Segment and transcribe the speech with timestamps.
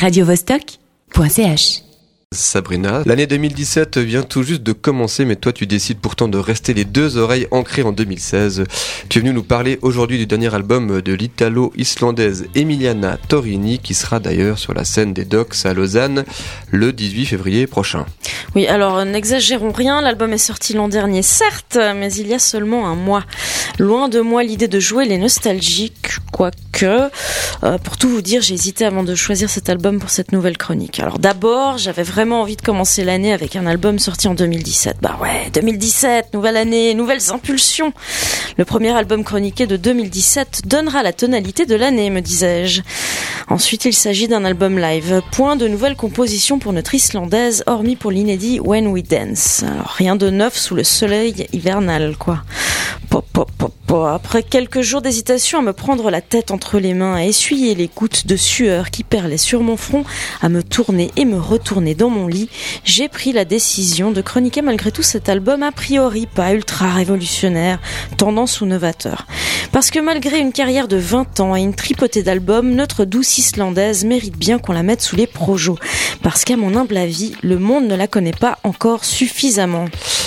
[0.00, 1.82] radiovostok.ch
[2.32, 6.72] Sabrina, l'année 2017 vient tout juste de commencer, mais toi tu décides pourtant de rester
[6.72, 8.64] les deux oreilles ancrées en 2016.
[9.10, 14.20] Tu es venu nous parler aujourd'hui du dernier album de l'italo-islandaise Emiliana Torini, qui sera
[14.20, 16.24] d'ailleurs sur la scène des Docks à Lausanne
[16.70, 18.06] le 18 février prochain.
[18.54, 22.88] Oui, alors n'exagérons rien, l'album est sorti l'an dernier, certes, mais il y a seulement
[22.88, 23.24] un mois.
[23.78, 28.54] Loin de moi l'idée de jouer les nostalgiques, quoique, euh, pour tout vous dire, j'ai
[28.54, 31.00] hésité avant de choisir cet album pour cette nouvelle chronique.
[31.00, 34.96] Alors d'abord, j'avais vraiment envie de commencer l'année avec un album sorti en 2017.
[35.00, 37.92] Bah ouais, 2017, nouvelle année, nouvelles impulsions.
[38.56, 42.82] Le premier album chroniqué de 2017 donnera la tonalité de l'année, me disais-je.
[43.48, 45.22] Ensuite, il s'agit d'un album live.
[45.32, 49.64] Point de nouvelles compositions pour notre islandaise, hormis pour l'inédit When We Dance.
[49.64, 52.44] Alors, rien de neuf sous le soleil hivernal, quoi.
[53.08, 53.26] Pop,
[54.06, 57.88] Après quelques jours d'hésitation à me prendre la tête entre les mains, à essuyer les
[57.88, 60.04] gouttes de sueur qui perlaient sur mon front,
[60.40, 62.48] à me tourner et me retourner dans mon lit,
[62.84, 67.80] j'ai pris la décision de chroniquer malgré tout cet album a priori pas ultra révolutionnaire,
[68.16, 69.26] tendance ou novateur.
[69.72, 74.04] Parce que malgré une carrière de 20 ans et une tripotée d'albums, notre douce islandaise
[74.04, 75.78] mérite bien qu'on la mette sous les projos.
[76.22, 79.86] Parce qu'à mon humble avis, le monde ne la connaît pas encore suffisamment.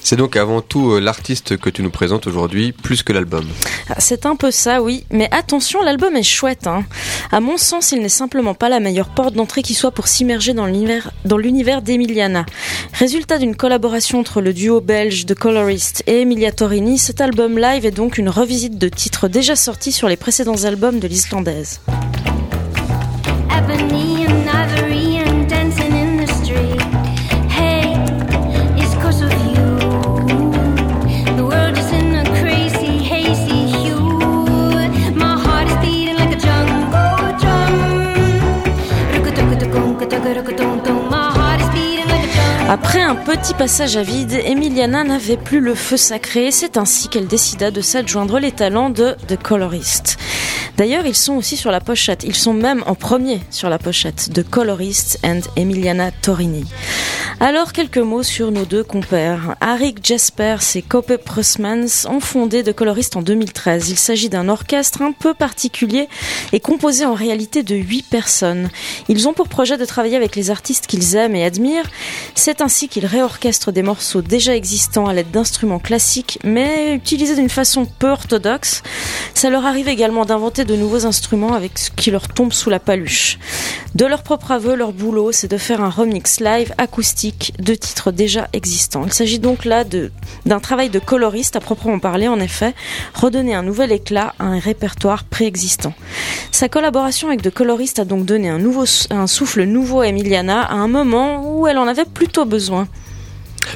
[0.00, 3.46] C'est donc avant tout euh, l'artiste que tu nous présentes aujourd'hui, plus que l'album.
[3.88, 5.04] Ah, c'est un peu ça, oui.
[5.10, 6.66] Mais attention, l'album est chouette.
[6.66, 6.84] Hein.
[7.32, 10.54] À mon sens, il n'est simplement pas la meilleure porte d'entrée qui soit pour s'immerger
[10.54, 12.46] dans l'univers d'Emiliana.
[12.92, 17.84] Résultat d'une collaboration entre le duo belge de Colorist et Emilia Torini, cet album live
[17.84, 21.80] est donc une revisite de titres déjà sortis sur les précédents albums de l'Islandaise.
[42.74, 46.50] Après un petit passage à vide, Emiliana n'avait plus le feu sacré.
[46.50, 50.18] C'est ainsi qu'elle décida de s'adjoindre les talents de The Colorist.
[50.76, 52.24] D'ailleurs, ils sont aussi sur la pochette.
[52.24, 56.64] Ils sont même en premier sur la pochette de Colorist and Emiliana Torini.
[57.38, 59.54] Alors, quelques mots sur nos deux compères.
[59.60, 63.90] Arik Jasper et Kope Prusmans ont fondé The Colorist en 2013.
[63.90, 66.08] Il s'agit d'un orchestre un peu particulier
[66.52, 68.70] et composé en réalité de huit personnes.
[69.08, 71.90] Ils ont pour projet de travailler avec les artistes qu'ils aiment et admirent.
[72.34, 77.50] C'est ainsi qu'ils réorchestrent des morceaux déjà existants à l'aide d'instruments classiques, mais utilisés d'une
[77.50, 78.82] façon peu orthodoxe.
[79.34, 82.80] Ça leur arrive également d'inventer de nouveaux instruments avec ce qui leur tombe sous la
[82.80, 83.38] paluche.
[83.94, 88.10] De leur propre aveu, leur boulot, c'est de faire un remix live acoustique de titres
[88.10, 89.04] déjà existants.
[89.04, 92.74] Il s'agit donc là d'un travail de coloriste à proprement parler, en effet,
[93.12, 95.92] redonner un nouvel éclat à un répertoire préexistant.
[96.50, 100.62] Sa collaboration avec de coloristes a donc donné un, nouveau, un souffle nouveau à Emiliana
[100.62, 102.88] à un moment où elle en avait plutôt besoin.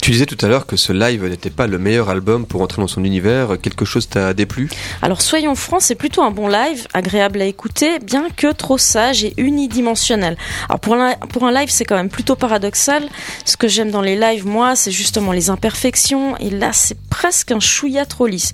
[0.00, 2.80] Tu disais tout à l'heure que ce live n'était pas le meilleur album pour entrer
[2.80, 3.58] dans son univers.
[3.60, 4.70] Quelque chose t'a déplu?
[5.02, 9.24] Alors soyons francs, c'est plutôt un bon live, agréable à écouter, bien que trop sage
[9.24, 10.36] et unidimensionnel.
[10.68, 13.08] Alors pour un, pour un live, c'est quand même plutôt paradoxal.
[13.44, 16.36] Ce que j'aime dans les lives, moi, c'est justement les imperfections.
[16.38, 18.52] Et là, c'est presque un chouïa trop lisse.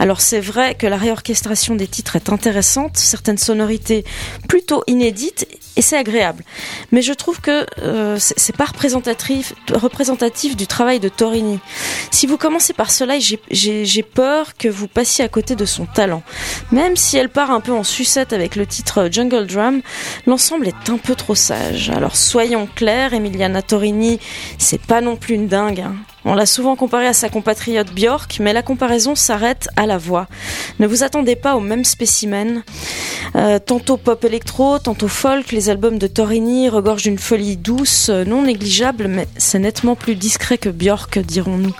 [0.00, 4.04] Alors c'est vrai que la réorchestration des titres est intéressante, certaines sonorités
[4.48, 5.46] plutôt inédites,
[5.76, 6.44] et c'est agréable.
[6.90, 9.54] Mais je trouve que euh, c'est pas représentatif,
[10.56, 11.58] du travail de Torini.
[12.10, 16.22] Si vous commencez par cela, j'ai peur que vous passiez à côté de son talent.
[16.70, 19.82] Même si elle part un peu en sucette avec le titre Jungle Drum,
[20.26, 21.90] l'ensemble est un peu trop sage.
[21.90, 24.20] Alors soyons clairs, Emiliana Torini,
[24.58, 25.80] c'est pas non plus une dingue.
[25.80, 25.94] Hein.
[26.24, 30.28] On l'a souvent comparé à sa compatriote Björk, mais la comparaison s'arrête à la voix.
[30.78, 32.62] Ne vous attendez pas au même spécimen.
[33.34, 38.42] Euh, tantôt pop électro, tantôt folk, les albums de Torini regorgent d'une folie douce, non
[38.42, 41.74] négligeable, mais c'est nettement plus discret que Björk, dirons-nous.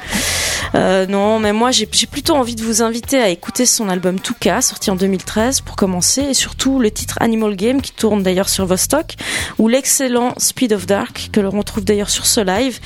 [0.75, 4.62] Euh, non, mais moi j'ai plutôt envie de vous inviter à écouter son album Touka,
[4.62, 8.66] sorti en 2013 pour commencer, et surtout le titre Animal Game qui tourne d'ailleurs sur
[8.66, 9.16] Vostok,
[9.59, 12.81] ou l'excellent Speed of Dark que l'on retrouve d'ailleurs sur ce live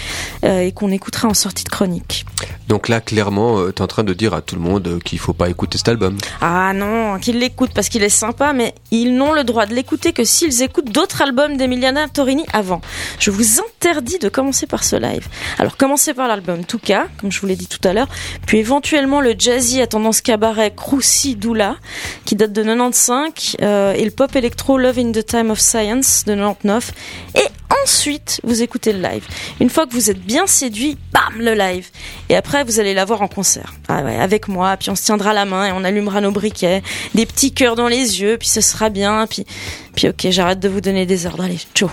[0.45, 2.27] euh, et qu'on écoutera en sortie de chronique.
[2.69, 5.19] Donc là, clairement, euh, tu es en train de dire à tout le monde qu'il
[5.19, 6.19] faut pas écouter cet album.
[6.41, 10.13] Ah non, qu'ils l'écoutent parce qu'il est sympa, mais ils n'ont le droit de l'écouter
[10.13, 12.81] que s'ils écoutent d'autres albums d'Emiliana Torini avant.
[13.21, 15.29] Je vous interdis de commencer par ce live.
[15.59, 18.09] Alors commencez par l'album Touka, comme je vous l'ai dit tout à l'heure,
[18.47, 21.77] puis éventuellement le jazzy à tendance cabaret Croussi Doula,
[22.25, 26.25] qui date de 95, euh, et le pop électro Love in the Time of Science
[26.27, 26.93] de 99,
[27.35, 27.49] et
[27.83, 29.25] Ensuite, vous écoutez le live.
[29.61, 31.89] Une fois que vous êtes bien séduit, bam, le live.
[32.29, 33.75] Et après, vous allez la voir en concert.
[33.89, 36.83] Ah avec moi, puis on se tiendra la main et on allumera nos briquets,
[37.15, 39.47] des petits cœurs dans les yeux, puis ce sera bien, puis,
[39.95, 41.45] puis ok, j'arrête de vous donner des ordres.
[41.45, 41.91] Allez, ciao.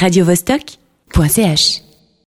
[0.00, 1.87] radiovostok.ch